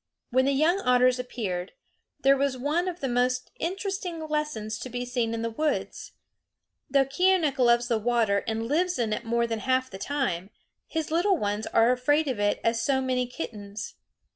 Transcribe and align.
When 0.31 0.45
the 0.45 0.51
young 0.53 0.79
otters 0.79 1.19
appeared, 1.19 1.73
there 2.21 2.35
was 2.35 2.57
one 2.57 2.87
of 2.87 3.01
the 3.01 3.07
most 3.07 3.51
interesting 3.59 4.27
lessons 4.27 4.79
to 4.79 4.89
be 4.89 5.05
seen 5.05 5.31
in 5.35 5.43
the 5.43 5.51
woods. 5.51 6.13
Though 6.89 7.05
Keeonekh 7.05 7.59
loves 7.59 7.87
the 7.87 7.99
water 7.99 8.39
and 8.47 8.65
lives 8.67 8.97
in 8.97 9.13
it 9.13 9.25
more 9.25 9.45
than 9.45 9.59
half 9.59 9.91
the 9.91 9.99
time, 9.99 10.49
his 10.87 11.11
little 11.11 11.37
ones 11.37 11.67
are 11.67 11.91
afraid 11.91 12.27
of 12.27 12.39
it 12.39 12.59
as 12.63 12.81
so 12.81 12.99
many 12.99 13.27
kittens. 13.27 13.93